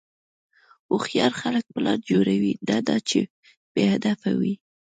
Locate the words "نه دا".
2.67-2.97